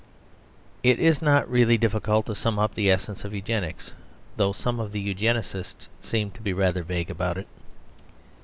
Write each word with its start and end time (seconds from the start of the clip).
It 0.81 0.97
is 0.97 1.21
not 1.21 1.47
really 1.47 1.77
difficult 1.77 2.25
to 2.25 2.33
sum 2.33 2.57
up 2.57 2.73
the 2.73 2.89
essence 2.89 3.23
of 3.23 3.35
Eugenics: 3.35 3.91
though 4.35 4.51
some 4.51 4.79
of 4.79 4.93
the 4.93 4.99
Eugenists 4.99 5.89
seem 6.01 6.31
to 6.31 6.41
be 6.41 6.53
rather 6.53 6.81
vague 6.81 7.11
about 7.11 7.37
it. 7.37 7.47